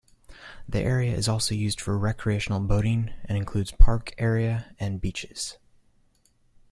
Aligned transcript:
The 0.67 0.79
area 0.79 1.15
is 1.15 1.27
also 1.27 1.53
used 1.53 1.79
for 1.79 1.95
recreational 1.95 2.59
boating 2.59 3.13
and 3.25 3.37
includes 3.37 3.69
park 3.71 4.15
area 4.17 4.73
and 4.79 4.99
beaches. 4.99 5.59